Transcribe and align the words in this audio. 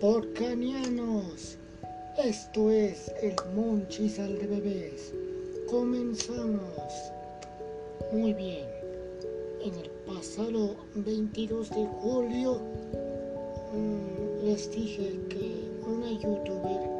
Porcanianos, 0.00 1.56
esto 2.22 2.70
es 2.70 3.10
el 3.22 3.34
Monchizal 3.54 4.38
de 4.38 4.46
Bebés. 4.46 5.14
Comenzamos. 5.70 6.60
Muy 8.12 8.34
bien. 8.34 8.66
En 9.64 9.74
el 9.74 9.88
pasado 10.06 10.76
22 10.96 11.70
de 11.70 11.86
julio 11.86 12.60
mm, 13.72 14.44
les 14.44 14.70
dije 14.70 15.18
que 15.30 15.70
una 15.86 16.10
youtuber 16.10 16.90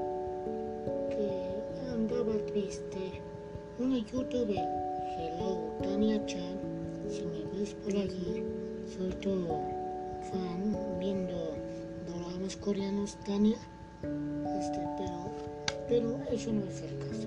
que 1.11 1.93
andaba 1.93 2.33
triste, 2.47 3.21
una 3.79 3.99
youtuber, 3.99 4.67
hello 5.19 5.59
Tania 5.83 6.25
Chan, 6.25 6.59
si 7.11 7.27
me 7.27 7.59
ves 7.59 7.75
por 7.75 7.93
allí, 7.93 8.43
soy 8.87 9.11
tu 9.21 9.49
fan 10.31 10.99
viendo 10.99 11.56
dramas 12.47 12.57
coreanos, 12.57 13.17
Tania, 13.27 13.57
este, 14.61 14.79
pero, 14.97 15.31
pero 15.89 16.19
eso 16.31 16.53
no 16.53 16.63
es 16.67 16.83
el 16.83 16.99
caso. 16.99 17.27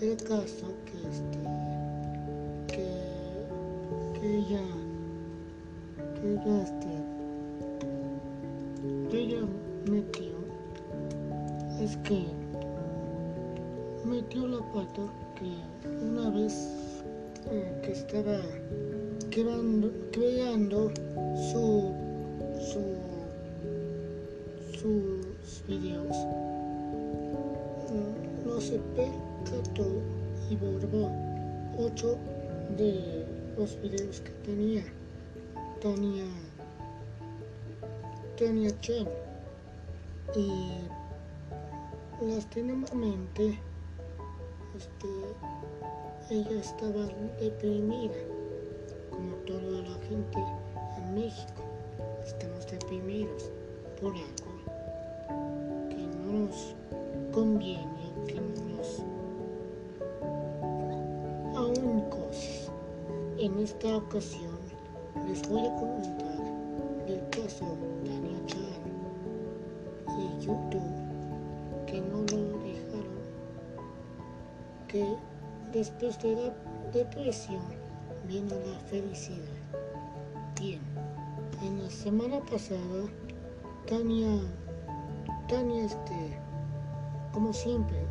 El 0.00 0.16
caso 0.16 0.66
que 0.84 0.98
este, 1.08 1.38
que, 2.68 2.86
que 4.20 4.38
ella, 4.38 4.62
que 6.14 6.32
ella, 6.34 6.62
este, 6.62 6.92
que 9.10 9.18
ella 9.18 9.42
metió, 9.90 10.34
es 11.80 11.96
que 11.98 12.26
metió 14.04 14.46
la 14.46 14.60
pata 14.72 15.02
que 15.36 15.50
una 16.04 16.30
vez 16.30 16.54
eh, 17.50 17.80
que 17.82 17.92
estaba 17.92 18.40
creando, 19.30 19.90
creando 20.12 20.92
su, 21.50 21.92
sus 24.84 25.64
videos, 25.66 26.14
mm, 27.88 28.46
no 28.46 28.60
se 28.60 28.78
percató 28.94 29.86
y 30.50 30.56
borró 30.56 31.10
ocho 31.78 32.18
de 32.76 33.24
los 33.56 33.80
videos 33.80 34.20
que 34.20 34.30
tenía. 34.44 34.84
Tenía, 35.80 36.26
tenía 38.36 38.78
Chen 38.80 39.08
y 40.36 40.82
lastimosamente 42.20 43.58
este, 44.76 45.08
ella 46.30 46.60
estaba 46.60 47.06
deprimida, 47.40 48.20
como 49.10 49.34
toda 49.46 49.80
la 49.80 49.96
gente 50.08 50.44
en 50.98 51.14
México. 51.14 51.62
Estamos 52.26 52.66
deprimidos 52.66 53.50
por 53.98 54.12
algo 54.14 54.43
conviene, 57.32 58.12
que 58.26 58.34
no 58.34 58.76
nos... 58.76 59.02
Aún 61.56 62.00
cosas. 62.10 62.70
En 63.38 63.58
esta 63.58 63.96
ocasión 63.96 64.58
les 65.28 65.48
voy 65.48 65.66
a 65.66 65.74
comentar 65.74 66.38
del 67.06 67.28
caso 67.30 67.64
de 68.02 68.10
Tania 68.10 68.46
Chan 68.46 68.84
y 70.18 70.44
YouTube 70.44 70.94
que 71.86 72.00
no 72.00 72.18
lo 72.22 72.58
dejaron 72.58 73.24
que 74.88 75.04
después 75.72 76.20
de 76.22 76.36
la 76.36 76.54
depresión 76.92 77.62
viene 78.26 78.50
la 78.50 78.78
felicidad. 78.80 79.38
Bien, 80.60 80.80
en 81.62 81.82
la 81.82 81.90
semana 81.90 82.40
pasada, 82.40 83.08
Tania, 83.86 84.40
Tania, 85.48 85.84
este, 85.84 86.38
como 87.32 87.52
siempre, 87.52 88.06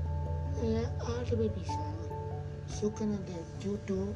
ha 1.00 1.24
revisado 1.30 1.94
su 2.68 2.92
canal 2.94 3.20
de 3.26 3.66
YouTube. 3.66 4.14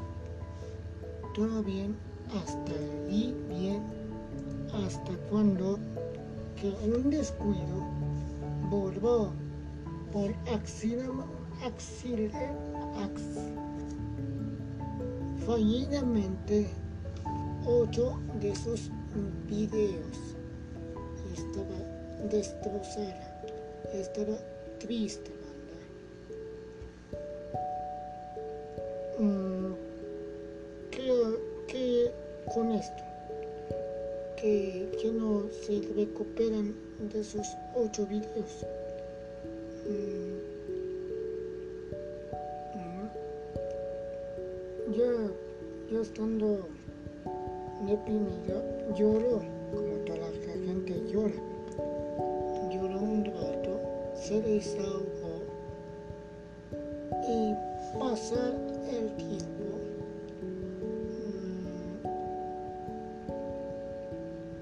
Todo 1.33 1.63
bien, 1.63 1.95
hasta 2.35 2.71
ahí 2.71 3.35
bien, 3.49 3.81
hasta 4.85 5.13
cuando 5.29 5.79
que 6.55 6.69
un 6.89 7.09
descuido 7.09 7.85
borró 8.69 9.31
por 10.11 10.31
accidente, 10.53 11.23
accidente 11.63 12.53
fallidamente 15.47 16.67
ocho 17.65 18.19
de 18.41 18.53
sus 18.53 18.91
videos. 19.47 20.35
Estaba 21.33 21.86
destrozada, 22.29 23.41
estaba 23.93 24.35
triste, 24.79 25.31
banda. 25.41 25.77
Mm, 29.19 29.73
creo 30.91 31.39
que 31.67 32.11
con 32.53 32.71
esto, 32.71 33.03
que, 34.37 34.89
que 35.01 35.11
no 35.11 35.47
se 35.65 35.81
recuperan 35.95 36.75
de 37.11 37.23
sus 37.23 37.47
ocho 37.75 38.05
videos. 38.05 38.65
Mm, 39.87 40.37
ya, 44.93 45.31
ya 45.91 46.01
estando 46.01 46.67
deprimida, 47.85 48.61
lloro, 48.97 49.41
como 49.71 49.93
toda 50.05 50.19
la 50.19 50.31
gente 50.65 50.93
llora. 51.11 51.56
Desahogó 54.29 55.45
y 57.29 57.55
pasa 57.97 58.53
el 58.91 59.15
tiempo. 59.15 59.79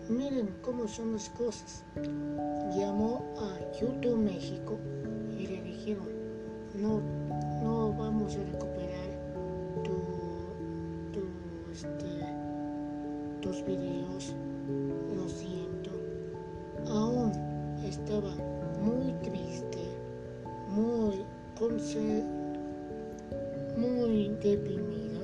mm, 0.07 0.17
miren 0.17 0.49
cómo 0.61 0.87
son 0.87 1.13
las 1.13 1.29
cosas. 1.29 1.83
Llamó 2.77 3.23
a 3.39 3.79
YouTube 3.79 4.17
México 4.17 4.77
y 5.35 5.47
le 5.47 5.63
dijeron, 5.63 6.09
no, 6.75 7.01
no 7.63 7.91
vamos 7.97 8.35
a 8.35 8.43
recuperar 8.43 9.09
tu, 9.83 9.95
este, 11.71 12.05
tus 13.41 13.65
videos, 13.65 14.35
lo 15.15 15.27
siento. 15.27 15.89
Aún 16.87 17.31
estaba 17.83 18.31
conce- 21.75 22.23
muy 23.75 24.29
deprimida, 24.41 25.19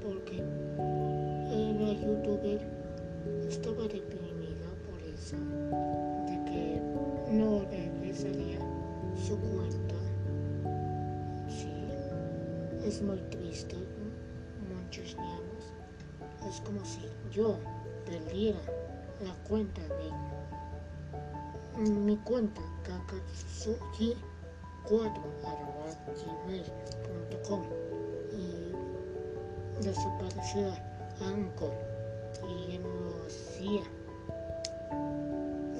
porque 0.00 0.42
la 1.78 1.92
youtuber 1.92 2.60
estaba 3.46 3.82
deprimida 3.82 4.68
por 4.86 4.98
eso, 5.02 5.36
de 6.26 6.36
que 6.46 6.80
no 7.30 7.66
regresaría 7.68 8.60
su 9.14 9.38
cuenta. 9.38 9.94
Sí, 11.48 11.90
es 12.86 13.02
muy 13.02 13.20
triste, 13.30 13.76
muchos 14.74 15.14
niños. 15.18 15.74
Es 16.48 16.62
como 16.62 16.82
si 16.82 17.10
yo 17.30 17.58
perdiera 18.06 18.62
la 19.20 19.34
cuenta 19.46 19.82
de 19.82 20.10
mi 21.90 22.16
cuenta 22.16 22.62
kakatsuki 22.84 24.16
4 24.88 25.22
gmail.com 26.06 27.62
y 28.32 28.72
desapareciera 29.82 30.74
Anchor 31.20 31.72
y 32.48 32.78
no 32.78 32.88
lo 32.88 33.26
hacía. 33.26 33.82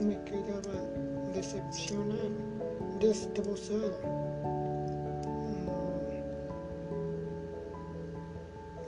Me 0.01 0.23
quedaba 0.25 0.81
decepcionado, 1.35 2.31
destrozado. 3.01 3.99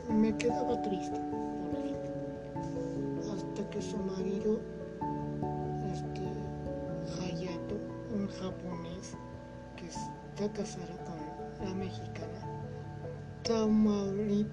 Mm, 0.09 0.21
Me 0.21 0.37
quedaba 0.37 0.81
triste 0.83 1.19
por 1.19 1.85
ejemplo, 1.85 3.33
hasta 3.33 3.71
que 3.71 3.83
su 3.83 3.97
marido, 3.99 4.61
este, 5.93 6.23
Hayato, 7.21 7.77
un 8.15 8.29
japonés 8.29 9.17
está 10.35 10.53
casado 10.53 10.97
con 11.05 11.15
la 11.65 11.73
mexicana, 11.75 12.41
Tamaulipas, 13.45 14.51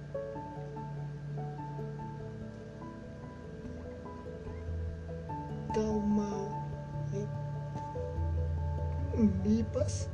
Tamaulipas, 9.14 10.08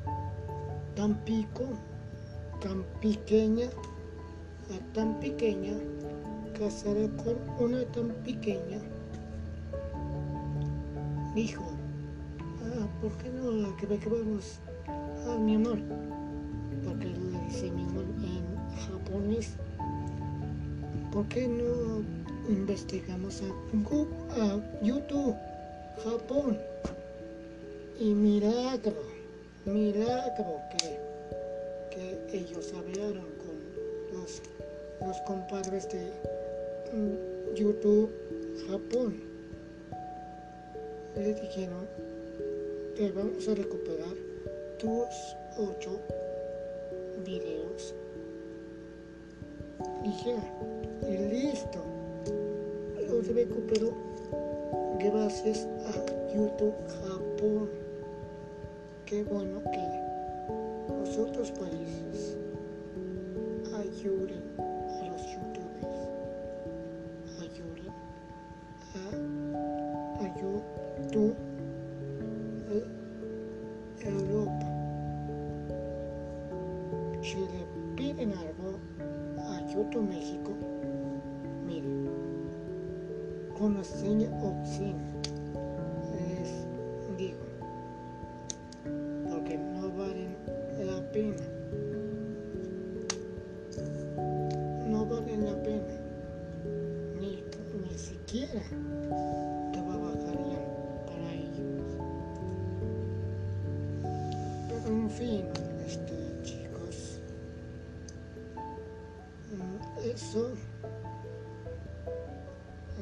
Tampico, 0.96 1.66
tan 2.62 2.84
pequeña, 3.02 3.68
a 4.70 4.80
tan 4.94 5.20
pequeña, 5.20 5.74
casada 6.58 7.10
con 7.18 7.36
una 7.60 7.84
tan 7.92 8.14
pequeña, 8.24 8.80
dijo, 11.36 11.66
¿por 13.02 13.12
qué 13.18 13.30
no 13.32 13.76
que 13.76 13.86
vamos 14.10 14.62
mi 15.36 15.56
amor? 15.56 15.80
Porque 16.86 17.06
le 17.08 17.46
dice 17.46 17.70
mi 17.72 17.84
amor 17.84 18.06
en 18.24 18.46
japonés. 18.88 19.50
¿Por 21.12 21.28
qué 21.28 21.48
no 21.48 22.04
investigamos 22.50 23.42
a, 23.42 24.42
a 24.42 24.60
YouTube, 24.82 25.36
Japón? 26.04 26.58
Y 28.00 28.14
milagro, 28.14 28.94
milagro 29.66 30.60
que, 30.78 31.00
que 32.30 32.38
ellos 32.38 32.74
hablaron 32.78 33.26
con 33.38 34.20
los, 34.20 34.42
los 35.02 35.18
compadres 35.26 35.90
de 35.90 36.12
mm, 36.94 37.56
YouTube, 37.56 38.12
Japón. 38.70 39.16
Le 41.16 41.34
dijeron, 41.34 41.88
te 42.96 43.12
vamos 43.12 43.48
a 43.48 43.56
recuperar 43.56 44.27
tus 44.78 45.36
ocho 45.58 46.00
videos. 47.26 47.96
Y 50.04 50.12
ya, 50.24 51.10
y 51.10 51.18
listo. 51.30 51.84
Los 53.08 53.28
recuperó 53.28 53.94
gracias 55.00 55.68
a 55.86 56.34
YouTube 56.34 56.76
Japón 56.88 57.70
qué 59.06 59.24
bueno 59.24 59.62
que 59.72 60.94
los 60.94 61.18
otros 61.18 61.52
países 61.52 62.38
ayuden 63.74 64.44
No 94.88 95.06
vale 95.08 95.38
la 95.38 95.64
pena. 95.64 95.98
Ni, 97.20 97.44
ni 97.82 97.98
siquiera 97.98 98.62
trabajarían 99.74 100.62
para 101.08 101.34
ellos. 101.34 101.98
Pero 104.70 104.88
en 104.88 105.10
fin, 105.10 105.46
este, 105.88 106.14
chicos, 106.44 107.20
mm, 109.52 110.00
eso, 110.08 110.52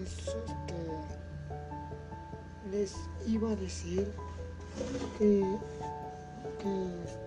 eso 0.01 0.37
este, 0.45 0.79
les 2.71 2.95
iba 3.27 3.51
a 3.51 3.55
decir 3.57 4.07
que, 5.19 5.43
que 6.59 7.24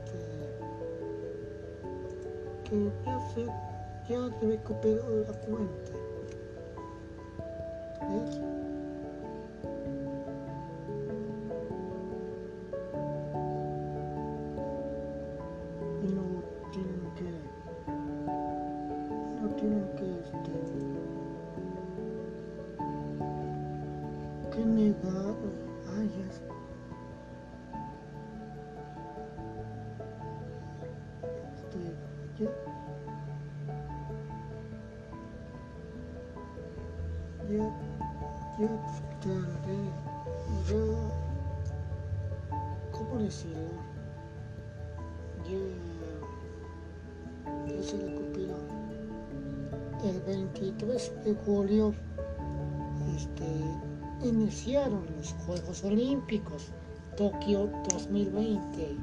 que 2.79 2.93
ya 3.05 3.19
se 3.35 3.45
ya 4.09 4.29
recuperó 4.41 5.25
la 5.27 5.33
cuenta. 5.33 5.93
¿Ves? 8.09 8.41
No 16.03 16.23
tienen 16.73 17.03
que 17.17 17.29
no 19.43 19.49
tienen 19.57 19.87
que 19.97 20.07
este 20.21 20.53
que 24.51 24.61
negar 24.65 25.68
ya 38.59 38.69
tardé 39.21 39.81
ya 40.69 40.85
¿cómo 42.93 43.23
decirlo? 43.23 43.71
ya 45.45 45.65
ya 47.67 47.83
se 47.83 47.97
recuperó 47.97 48.59
el 50.05 50.21
23 50.23 51.25
de 51.25 51.35
julio 51.47 51.95
este 53.17 54.29
iniciaron 54.29 55.07
los 55.17 55.33
Juegos 55.47 55.85
Olímpicos 55.85 56.73
Tokio 57.17 57.71
2020 57.91 58.97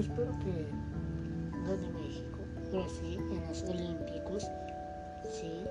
espero 0.00 0.32
que 0.38 0.66
gane 1.66 1.88
México, 1.92 2.38
pero 2.70 2.88
sí, 2.88 3.16
en 3.16 3.48
los 3.48 3.62
Olímpicos, 3.64 4.50
sí. 5.30 5.64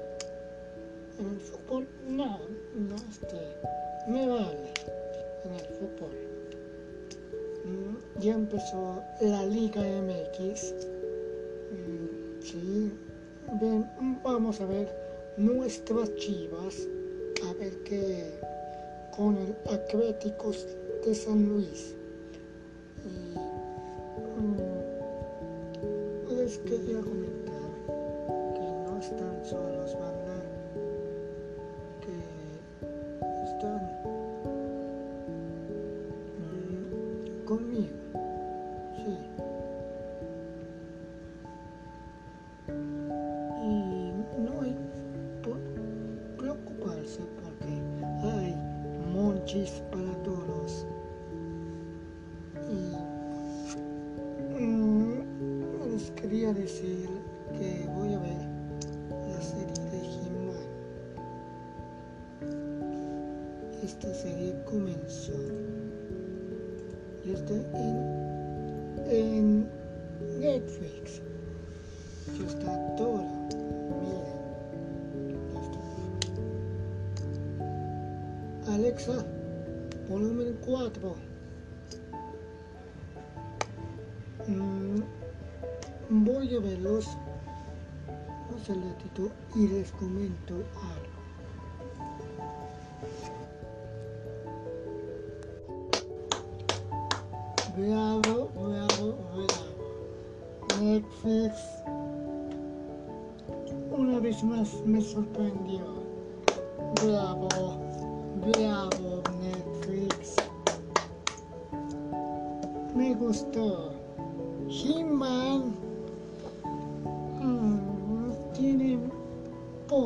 En 1.19 1.25
el 1.27 1.39
fútbol, 1.39 1.87
no, 2.07 2.39
no, 2.75 2.95
este, 2.95 3.55
me 4.07 4.27
vale 4.27 4.73
en 5.43 5.53
el 5.53 5.65
fútbol. 5.77 6.11
Mm, 7.65 8.19
ya 8.21 8.33
empezó 8.33 9.03
la 9.21 9.45
Liga 9.45 9.81
MX, 9.81 10.73
mm, 11.71 12.41
sí, 12.41 12.91
Ven, 13.59 13.85
vamos 14.23 14.61
a 14.61 14.65
ver 14.65 14.87
nuestras 15.37 16.15
chivas, 16.15 16.87
a 17.49 17.53
ver 17.53 17.73
qué 17.83 18.39
con 19.15 19.35
el 19.37 19.55
Atléticos 19.73 20.65
de 21.05 21.15
San 21.15 21.49
Luis. 21.49 21.95
les 26.49 26.57
quería 26.59 27.01
comentar 27.01 27.28
están 29.09 29.43
solos, 29.43 29.97
banda, 29.99 30.35
que 31.99 32.13
están 33.43 33.81
mm, 36.37 37.45
conmigo, 37.45 37.98
Alexa, 78.99 79.25
volumen 80.09 80.57
4. 80.65 81.15
Mm 84.47 85.03
voy 86.09 86.55
a 86.55 86.59
verlos 86.59 87.07
al 88.67 88.81
ratito 88.81 89.31
y 89.55 89.67
les 89.69 89.91
comento 89.93 90.55
algo. 90.95 91.19
Bravo, 97.77 98.49
bravo, 98.53 99.17
bravo. 99.33 100.81
Netflix 100.81 101.53
una 103.91 104.19
vez 104.19 104.43
más 104.43 104.73
me 104.85 105.01
sorprendió. 105.01 105.48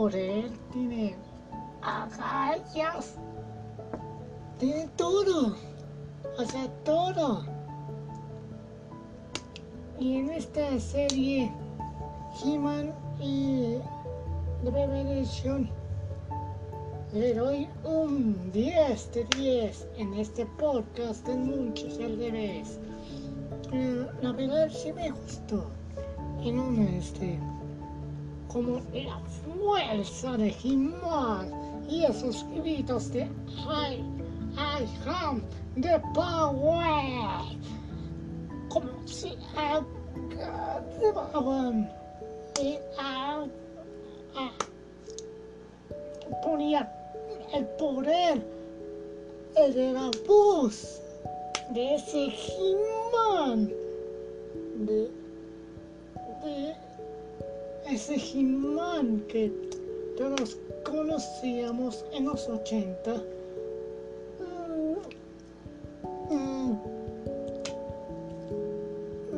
Poder, 0.04 0.52
tiene 0.74 1.16
agallas 1.82 3.16
tiene 4.60 4.90
todo. 4.98 5.56
O 6.38 6.46
sea, 6.46 6.68
todo. 6.84 7.46
Y 9.98 10.18
en 10.18 10.30
esta 10.32 10.78
serie, 10.78 11.50
He-Man 12.44 12.94
y 13.22 13.78
Revelation, 14.66 15.70
le 17.14 17.34
doy 17.36 17.70
un 17.86 18.52
10 18.52 19.14
de 19.14 19.24
10 19.38 19.88
en 20.00 20.14
este 20.16 20.46
podcast 20.60 21.26
en 21.30 21.46
muchos 21.46 21.98
al 22.00 22.18
revés. 22.18 22.78
Eh, 23.72 24.06
la 24.22 24.34
verdad 24.34 24.70
sí 24.70 24.92
me 24.92 25.12
gustó. 25.12 25.64
En 26.44 26.60
un 26.60 26.80
este, 26.82 27.40
como 28.54 28.80
la 28.94 29.20
fuerza 29.58 30.38
de 30.38 30.56
He-Man 30.64 31.52
y 31.90 32.06
esos 32.06 32.46
gritos 32.54 33.12
de 33.12 33.22
I, 33.22 34.04
I 34.56 34.88
am 35.08 35.42
the 35.76 36.00
power. 36.14 37.42
Como 38.70 38.92
si 39.08 39.36
agarraban 41.02 41.92
y 42.62 42.78
a, 43.00 43.48
a, 44.36 44.52
ponía 46.44 46.88
el 47.54 47.66
poder 47.80 48.46
de 49.56 49.94
la 49.94 50.12
voz 50.28 51.02
de 51.72 51.96
ese 51.96 52.28
de 54.76 55.23
ese 57.86 58.16
He-Man 58.16 59.24
que 59.28 59.52
todos 60.18 60.58
conocíamos 60.84 62.06
en 62.14 62.26
los 62.26 62.48
80. 62.48 63.14
Mm, 64.40 64.96
mm, 66.34 66.80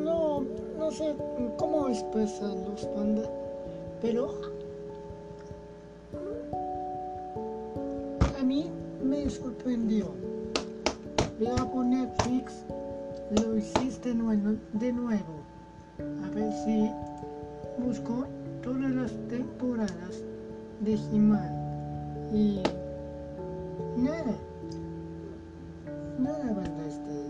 no, 0.04 0.44
no 0.78 0.90
sé 0.90 1.14
cómo 1.56 1.88
expresarlos, 1.88 2.84
panda, 2.94 3.28
pero 4.00 4.30
a 8.38 8.42
mí 8.42 8.70
me 9.02 9.28
sorprendió. 9.28 10.06
Veo 11.38 11.70
por 11.70 11.84
Netflix, 11.84 12.64
lo 13.42 13.56
hiciste 13.56 14.14
de 14.14 14.92
nuevo. 14.92 15.44
A 15.98 16.30
ver 16.34 16.52
si 16.64 16.90
busco 17.78 18.26
todas 18.62 18.90
las 18.90 19.12
temporadas 19.28 20.22
de 20.80 20.94
He-Man. 20.94 21.52
Y 22.32 22.60
nada, 23.96 24.36
nada 26.18 26.52
banda 26.52 26.86
este. 26.86 27.26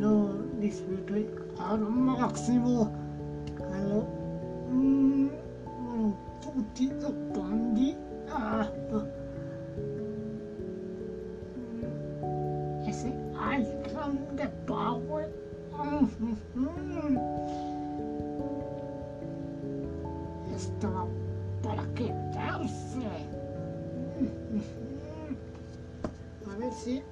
Lo 0.00 0.42
disfruté 0.60 1.28
al 1.58 1.80
máximo. 1.80 2.90
A 3.72 3.78
lo. 3.84 4.06
Mmm, 4.72 5.28
bueno, 5.86 6.14
Si 26.72 27.02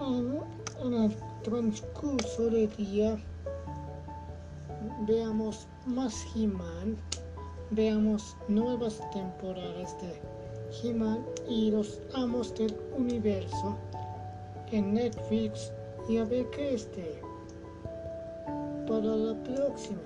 en, 0.00 0.40
en 0.84 0.94
el 0.94 1.16
transcurso 1.42 2.50
del 2.50 2.68
día 2.76 3.16
veamos 5.06 5.66
más 5.86 6.14
He-Man, 6.34 6.96
veamos 7.70 8.36
nuevas 8.48 9.00
temporadas 9.12 9.96
de 10.00 10.20
He-Man 10.82 11.24
y 11.48 11.70
los 11.70 12.00
amos 12.14 12.54
del 12.54 12.76
universo 12.96 13.76
en 14.70 14.94
Netflix 14.94 15.72
y 16.08 16.18
a 16.18 16.24
ver 16.24 16.48
qué 16.50 16.74
esté 16.74 17.20
para 18.86 19.04
la 19.16 19.34
próxima. 19.42 20.00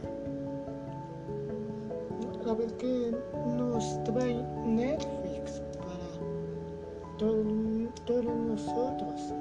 A 2.47 2.55
ver 2.55 2.73
qué 2.79 3.15
nos 3.57 4.03
trae 4.05 4.43
Netflix 4.65 5.61
para 5.79 7.19
to- 7.19 7.70
todos 8.07 8.25
nosotros, 8.25 9.35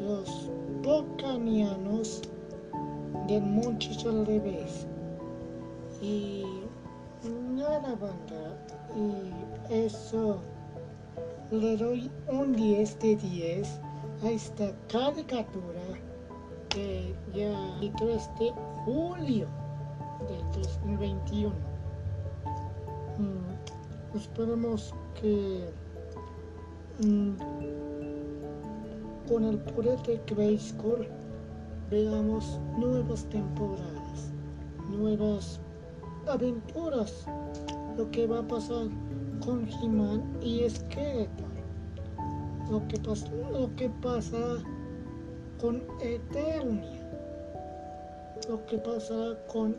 los 0.00 0.50
bocanianos 0.82 2.22
del 3.28 3.42
Monchis 3.42 4.04
al 4.06 4.26
revés. 4.26 4.86
Y 6.00 6.44
nada 7.54 7.94
banda, 7.94 8.58
y 8.96 9.72
eso 9.72 10.40
le 11.50 11.76
doy 11.76 12.10
un 12.28 12.54
10 12.54 12.98
de 12.98 13.16
10 13.16 13.80
a 14.22 14.30
esta 14.30 14.72
caricatura 14.88 15.80
que 16.68 17.14
ya 17.34 17.52
el 17.80 17.92
3 17.92 18.30
de 18.38 18.52
julio 18.84 19.46
de 20.28 20.60
2021. 20.60 21.54
Mm, 23.18 24.16
esperemos 24.16 24.92
que 25.20 25.70
con 29.28 29.44
el 29.44 29.58
poder 29.58 29.98
de 30.02 30.20
Grayskull 30.26 31.08
veamos 31.90 32.58
nuevas 32.78 33.24
temporadas, 33.30 34.32
nuevas 34.90 35.60
aventuras, 36.26 37.26
lo 37.96 38.10
que 38.10 38.26
va 38.26 38.40
a 38.40 38.46
pasar 38.48 38.86
con 39.44 39.68
He-Man 39.68 40.22
y 40.40 40.68
Skeletor, 40.68 41.52
lo 42.70 42.86
que, 42.88 42.96
pas- 43.02 43.30
lo 43.50 43.74
que 43.76 43.88
pasa 44.02 44.38
con 45.60 45.82
Eternia, 46.00 47.00
lo 48.48 48.64
que 48.66 48.78
pasa 48.78 49.36
con 49.52 49.76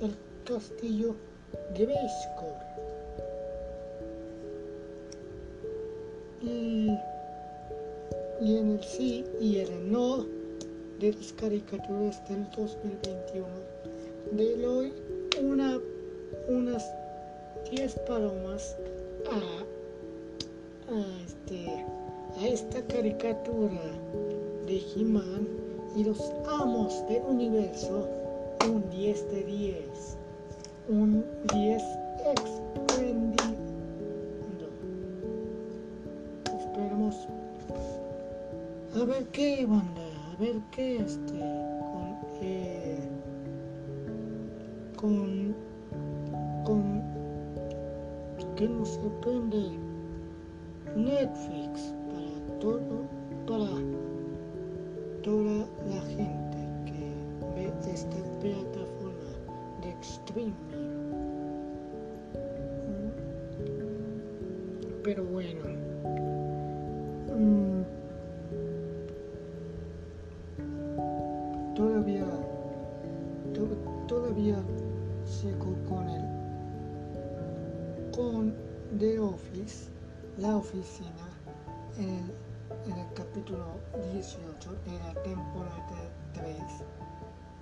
el 0.00 0.16
castillo 0.44 1.14
Grayskull. 1.74 2.61
Y, 6.42 6.90
y 8.40 8.56
en 8.56 8.70
el 8.70 8.82
sí 8.82 9.24
y 9.40 9.58
el 9.58 9.90
no 9.92 10.26
de 10.98 11.12
las 11.12 11.32
caricaturas 11.34 12.20
del 12.28 12.44
2021 12.50 13.46
le 14.36 14.56
doy 14.56 14.92
una, 15.40 15.78
unas 16.48 16.84
10 17.70 17.94
palomas 18.08 18.76
a, 19.30 20.92
a, 20.92 21.24
este, 21.24 21.84
a 22.40 22.48
esta 22.48 22.82
caricatura 22.86 23.80
de 24.66 24.82
He-Man 24.96 25.46
y 25.96 26.04
los 26.04 26.20
amos 26.48 27.06
del 27.08 27.22
universo 27.22 28.08
un 28.68 28.88
10 28.90 29.30
de 29.30 29.44
10 29.44 29.84
un 30.88 31.24
10 31.52 31.82
espléndido 32.24 32.61
banda 39.66 40.02
a 40.32 40.40
ver 40.40 40.56
qué 40.70 40.96
este 40.96 41.38
con 41.38 42.18
eh, 42.40 42.98
con 44.96 45.54
con 46.64 47.02
que 48.56 48.68
nos 48.68 48.88
sorprende 48.88 49.78
Netflix 50.96 51.94
para 52.10 52.58
todo 52.58 53.08
para 53.46 53.70
toda 55.22 55.66
la 55.86 56.00
gente 56.02 56.58
que 56.86 57.12
ve 57.54 57.72
esta 57.90 58.16
plataforma 58.40 59.30
de 59.82 59.94
streaming. 60.00 60.52
Pero 65.02 65.24
bueno 65.24 65.91
oficina 80.72 81.28
en 81.98 82.32
el, 82.86 82.92
el 82.92 83.12
capítulo 83.14 83.78
18 84.12 84.72
de 84.86 84.98
la 85.00 85.22
temporada 85.22 86.10
3 86.32 86.56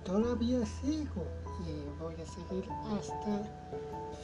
todavía 0.05 0.65
sigo 0.65 1.25
y 1.67 2.01
voy 2.01 2.15
a 2.15 2.25
seguir 2.25 2.65
hasta 2.89 3.43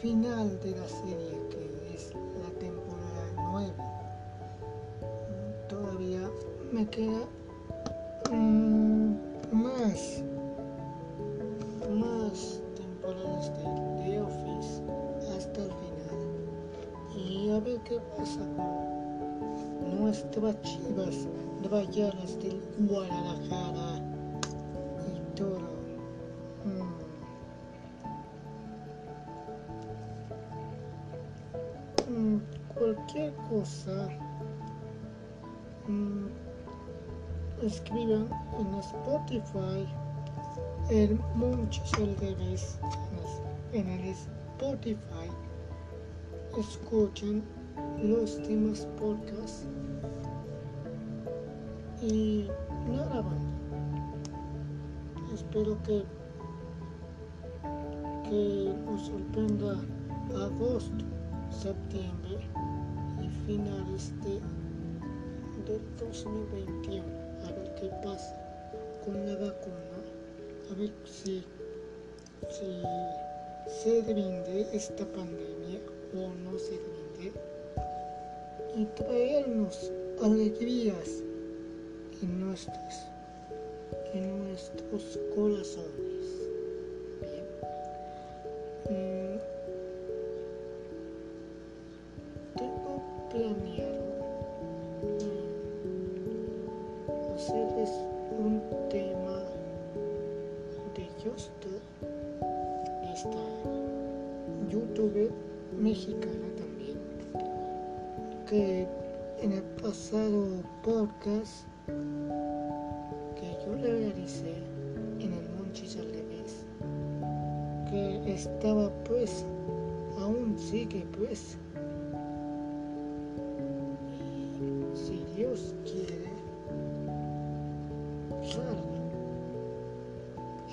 final 0.01 0.57
de 0.61 0.71
la 0.71 0.87
serie 0.87 1.41
que 1.49 1.95
es 1.95 2.13
la 2.13 2.59
temporada 2.59 3.33
9 3.35 3.73
todavía 5.67 6.29
me 6.71 6.87
queda 6.87 7.27
mm, 8.31 9.15
más, 9.51 10.23
más 11.89 12.61
temporadas 12.77 13.51
de 13.57 13.86
ver 17.59 17.79
qué 17.81 17.99
pasa 18.17 18.41
nuestras 19.99 20.61
chivas 20.61 21.27
rayadas 21.71 22.37
del 22.39 22.61
Guadalajara 22.79 23.99
y 25.07 25.35
todo. 25.35 25.59
Mm. 26.65 26.97
Mm, 32.09 32.41
cualquier 32.73 33.33
cosa 33.49 34.09
mm, 35.87 36.27
escriban 37.63 38.29
en 38.59 38.73
Spotify 38.75 39.87
el 40.89 41.19
Monchis 41.35 41.93
al 41.95 42.15
revés 42.17 42.79
en 43.73 43.89
el 43.89 44.05
Spotify 44.05 45.29
escuchen 46.57 47.43
los 48.01 48.41
temas 48.43 48.87
podcast 48.99 49.65
y 52.01 52.47
nada 52.89 53.21
banda 53.21 53.57
espero 55.33 55.77
que 55.83 56.03
que 58.23 58.73
nos 58.85 59.01
sorprenda 59.05 59.79
agosto 60.35 61.05
septiembre 61.49 62.39
y 63.21 63.29
finales 63.45 64.11
de, 64.23 64.41
del 65.65 65.81
2021 65.97 67.03
a 67.45 67.51
ver 67.51 67.75
qué 67.75 67.89
pasa 68.03 68.35
con 69.05 69.25
la 69.25 69.33
vacuna. 69.33 69.97
A 70.69 70.75
ver 70.77 70.91
si, 71.05 71.41
si 72.49 72.81
se 73.67 74.01
rinde 74.13 74.67
esta 74.73 75.05
pandemia 75.05 75.79
no 76.13 76.57
se 76.57 76.71
rinde 76.71 77.31
y 78.75 78.85
traernos 78.95 79.91
alegrías 80.23 81.23
en 82.21 82.39
nuestros, 82.39 82.93
en 84.13 84.47
nuestros 84.47 85.19
corazones. 85.35 86.07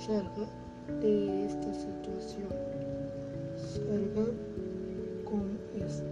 Salga 0.07 0.47
de 1.01 1.47
esta 1.47 1.73
situación, 1.73 2.53
salga 3.57 4.27
con 5.25 5.59
este, 5.75 6.05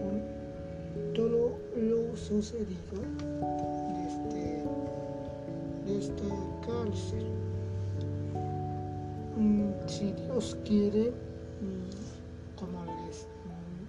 con 0.00 0.14
todo 1.12 1.58
lo 1.76 2.16
sucedido 2.16 3.02
desde, 3.98 4.64
desde 5.86 6.28
cárcel. 6.66 7.26
Mm, 9.36 9.72
si 9.86 10.12
Dios 10.12 10.56
quiere, 10.64 11.10
mm, 11.60 11.90
como 12.58 12.82
les, 12.86 13.26
mm, 13.44 13.84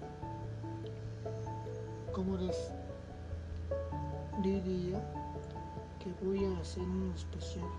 como 2.12 2.36
les 2.36 2.58
diría 4.44 5.00
que 6.00 6.12
voy 6.26 6.44
a 6.44 6.60
hacer 6.60 6.84
un 6.84 7.14
especial 7.16 7.70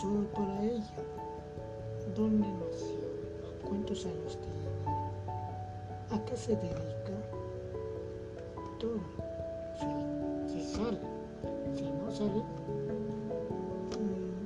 solo 0.00 0.26
para 0.34 0.62
ella. 0.64 1.02
¿Dónde 2.16 2.46
nació? 2.48 3.00
¿Cuántos 3.66 4.04
años 4.04 4.38
tiene? 4.38 4.62
¿A 6.10 6.24
qué 6.24 6.36
se 6.36 6.56
dedica? 6.56 7.12
Todo. 8.78 9.00
Si, 10.48 10.62
sale, 10.62 10.98
si 11.74 11.84
no 11.84 12.10
sale, 12.10 12.42
mm, 13.98 14.42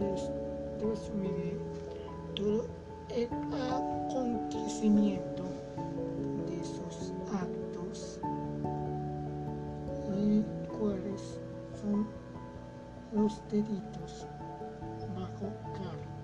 les 0.00 0.30
resumiré 0.80 1.58
todo 2.34 2.64
el 3.10 3.28
deditos 13.56 14.26
bajo 15.16 15.46
cargo. 15.72 16.16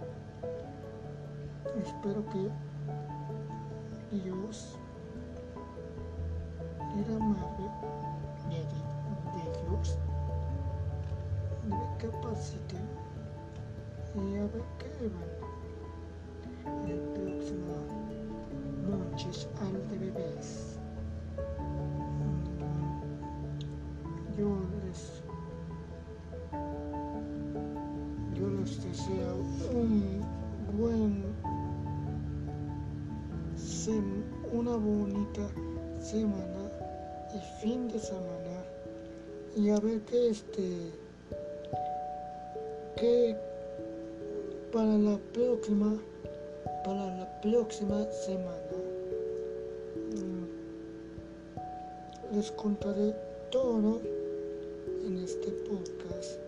Espero 1.83 2.25
que 2.27 2.51
Dios 4.15 4.77
era 6.99 7.19
madre 7.19 7.71
de 9.33 9.43
Dios 9.63 9.99
me 11.67 11.97
capacite 11.97 12.77
y 14.15 14.37
a 14.37 14.43
ver 14.43 14.65
qué 14.79 14.91
van 15.09 15.33
el 16.91 17.01
próximo 17.15 17.75
Monches 18.87 19.49
una 34.53 34.77
bonita 34.77 35.49
semana 36.01 36.71
y 37.35 37.39
fin 37.61 37.89
de 37.89 37.99
semana. 37.99 38.65
Y 39.57 39.71
a 39.71 39.81
ver 39.81 40.03
que 40.03 40.29
este 40.29 40.93
que 42.97 43.37
para 44.71 44.99
la 44.99 45.19
próxima 45.33 45.99
para 46.85 47.17
la 47.17 47.41
próxima 47.41 48.05
semana. 48.11 48.77
Mm, 50.15 50.45
les 52.37 52.51
contaré 52.53 53.15
todo 53.51 54.01
en 55.07 55.19
este 55.19 55.51
podcast 55.69 56.42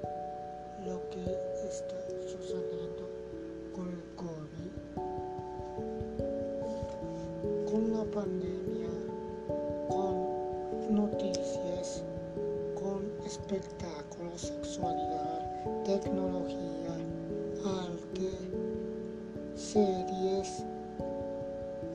pandemia, 8.14 8.88
con 9.88 10.94
noticias, 10.94 12.04
con 12.76 13.02
espectáculos, 13.26 14.40
sexualidad, 14.40 15.82
tecnología, 15.84 16.94
arte, 17.64 18.30
series, 19.56 20.64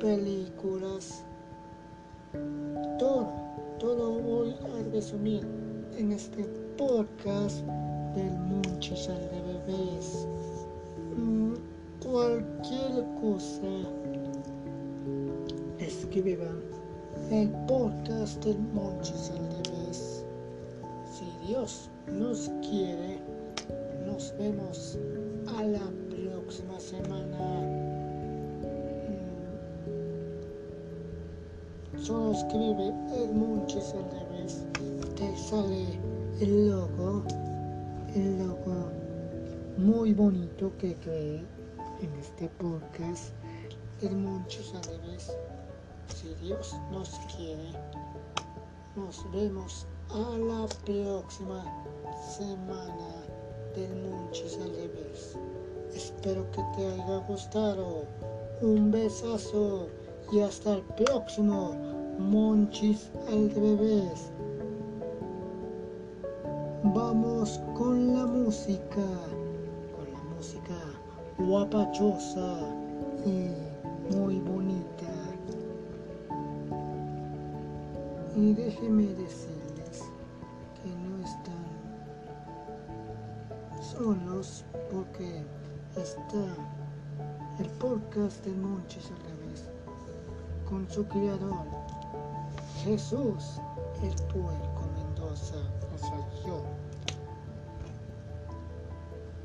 películas, 0.01 1.23
todo, 2.97 3.31
todo 3.79 4.19
voy 4.19 4.55
a 4.75 4.91
resumir 4.91 5.47
en 5.97 6.11
este 6.11 6.43
podcast 6.77 7.63
solo 32.03 32.31
escribe 32.31 32.93
el 33.15 33.33
Monchis 33.33 33.93
al 33.93 34.09
revés, 34.11 34.63
te 35.15 35.37
sale 35.37 35.99
el 36.39 36.69
logo, 36.69 37.23
el 38.15 38.39
logo 38.39 38.89
muy 39.77 40.13
bonito 40.13 40.71
que 40.77 40.95
creé 40.95 41.43
en 42.01 42.13
este 42.19 42.47
podcast, 42.57 43.31
el 44.01 44.15
Monchis 44.15 44.73
al 44.75 44.83
revés. 44.83 45.31
Si 46.15 46.33
Dios 46.45 46.75
nos 46.91 47.09
quiere, 47.35 47.71
nos 48.95 49.25
vemos 49.31 49.85
a 50.09 50.37
la 50.37 50.67
próxima 50.85 51.63
semana 52.37 53.23
del 53.75 54.09
Monchis 54.09 54.57
al 54.57 54.71
revés. 54.71 55.37
Espero 55.93 56.49
que 56.51 56.63
te 56.75 56.87
haya 56.87 57.17
gustado. 57.27 58.03
Un 58.61 58.91
besazo 58.91 59.87
y 60.31 60.41
hasta 60.41 60.75
el 60.75 60.81
próximo 60.83 61.88
Monchis 62.19 63.09
al 63.29 63.49
revés. 63.51 64.29
Vamos 66.83 67.61
con 67.77 68.13
la 68.13 68.25
música, 68.25 69.07
con 69.95 70.11
la 70.11 70.23
música 70.35 70.75
guapachosa 71.37 72.59
y 73.25 74.13
muy 74.13 74.39
bonita. 74.41 75.07
Y 78.35 78.53
déjenme 78.53 79.07
decirles 79.15 80.03
que 80.75 80.89
no 80.89 81.23
están 81.23 81.65
solos 83.81 84.65
porque 84.91 85.45
está 85.95 86.55
el 87.59 87.69
podcast 87.79 88.43
de 88.45 88.51
Monchis 88.55 89.09
al 89.09 89.23
revés 89.23 89.69
con 90.69 90.87
su 90.89 91.05
creador 91.07 91.78
Jesús 92.83 93.59
el 94.01 94.15
Puerco 94.27 94.87
Mendoza, 94.95 95.57
yo. 96.45 96.65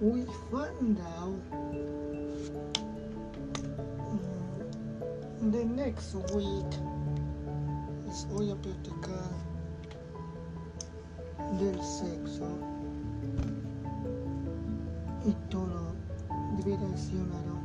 We 0.01 0.25
found 0.51 1.01
out 1.01 1.41
the 5.51 5.65
next 5.65 6.15
week 6.33 6.73
les 8.07 8.27
voy 8.29 8.51
a 8.51 8.57
platicar 8.57 9.31
del 11.59 11.83
sexo 11.83 12.47
y 15.27 15.33
todo 15.51 15.93
direccionado 16.65 17.59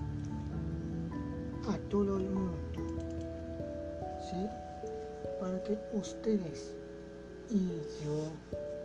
a 1.69 1.77
todo 1.89 2.17
el 2.17 2.29
mundo, 2.31 2.57
¿sí? 4.31 4.68
Para 5.39 5.63
que 5.63 5.77
ustedes 5.93 6.75
y 7.49 7.81
yo 8.03 8.29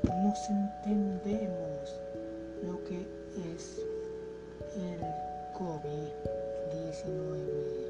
nos 0.04 0.38
entendemos 0.48 2.00
lo 2.62 2.82
que 2.84 3.04
es 3.54 3.80
el 4.76 5.00
COVID-19. 5.58 7.84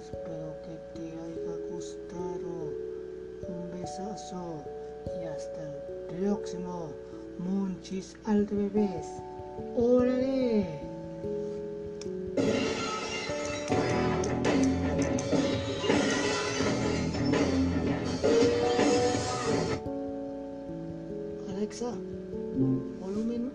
Espero 0.00 0.48
que 0.62 0.74
te 0.94 1.06
haya 1.12 1.54
gustado. 1.70 2.54
Un 3.48 3.70
besazo 3.72 4.44
y 5.06 5.08
hasta 5.24 5.62
el 5.62 5.74
próximo 6.20 6.92
Monchis 7.38 8.14
al 8.24 8.46
revés. 8.46 9.06
¡Órale! 9.76 10.89
Alexa, 21.80 21.98
volumen 23.00 23.50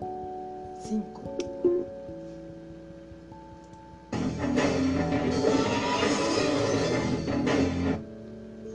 5. 0.80 1.22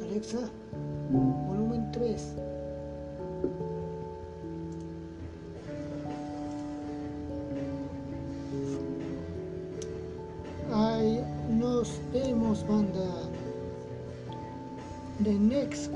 Alexa, 0.04 0.50
volumen 1.12 1.92
3. 1.92 2.36
Ay, 10.72 11.26
nos 11.50 12.00
vemos, 12.14 12.64
banda. 12.64 13.30
The 15.20 15.34
next. 15.34 15.92